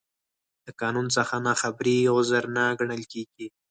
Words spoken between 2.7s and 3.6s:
ګڼل کېږي.